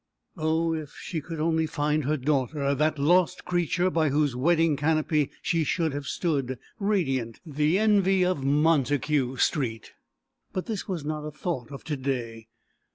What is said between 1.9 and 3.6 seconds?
her daughter that lost